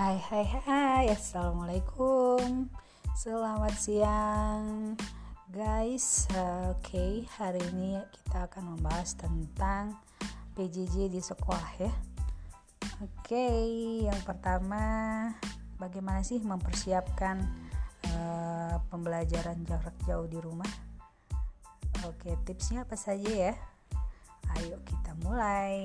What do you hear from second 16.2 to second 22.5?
sih mempersiapkan uh, Pembelajaran jarak jauh di rumah? Oke okay,